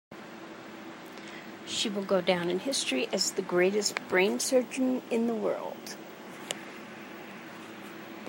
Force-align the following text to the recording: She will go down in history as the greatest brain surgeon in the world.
She 1.67 1.87
will 1.87 2.03
go 2.03 2.21
down 2.21 2.49
in 2.49 2.57
history 2.57 3.07
as 3.13 3.33
the 3.33 3.43
greatest 3.43 3.99
brain 4.09 4.39
surgeon 4.39 5.03
in 5.11 5.27
the 5.27 5.35
world. 5.35 5.95